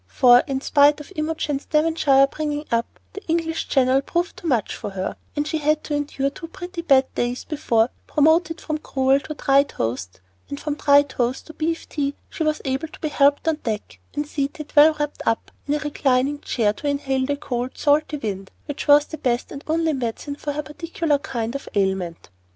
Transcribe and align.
For, 0.07 0.39
in 0.47 0.61
spite 0.61 0.99
of 0.99 1.13
Imogen's 1.15 1.65
Devonshire 1.67 2.25
bringing 2.25 2.65
up, 2.71 2.99
the 3.13 3.23
English 3.27 3.67
Channel 3.67 4.01
proved 4.01 4.35
too 4.35 4.47
much 4.47 4.75
for 4.75 4.89
her, 4.89 5.15
and 5.35 5.47
she 5.47 5.59
had 5.59 5.83
to 5.83 5.93
endure 5.93 6.31
two 6.31 6.47
pretty 6.47 6.81
bad 6.81 7.13
days 7.13 7.43
before, 7.43 7.91
promoted 8.07 8.59
from 8.59 8.79
gruel 8.79 9.19
to 9.19 9.35
dry 9.35 9.61
toast, 9.61 10.19
and 10.49 10.59
from 10.59 10.73
dry 10.73 11.03
toast 11.03 11.45
to 11.45 11.53
beef 11.53 11.87
tea, 11.87 12.15
she 12.31 12.41
was 12.43 12.63
able 12.65 12.87
to 12.87 12.99
be 12.99 13.09
helped 13.09 13.47
on 13.47 13.57
deck, 13.57 13.99
and 14.15 14.25
seated, 14.25 14.73
well 14.75 14.95
wrapped 14.99 15.21
up, 15.27 15.51
in 15.67 15.75
a 15.75 15.77
reclining 15.77 16.39
chair 16.41 16.73
to 16.73 16.87
inhale 16.87 17.27
the 17.27 17.37
cold, 17.37 17.77
salty 17.77 18.17
wind 18.17 18.49
which 18.65 18.87
was 18.87 19.05
the 19.05 19.19
best 19.19 19.51
and 19.51 19.63
only 19.67 19.93
medicine 19.93 20.35
for 20.35 20.53
her 20.53 20.63
particular 20.63 21.19
kind 21.19 21.53
of 21.53 21.69
ailment. 21.75 22.31